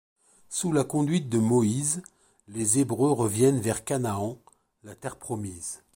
[0.49, 2.01] Sous la conduite de Moïse,
[2.47, 4.39] les Hébreux reviennent vers Canaan,
[4.83, 5.83] la Terre promise.